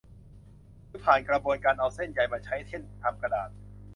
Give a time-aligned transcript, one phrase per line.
[0.87, 3.49] หรือผ่านกระบวนการเอาเส้นใยมาใช้ เช่นทำกระดาษ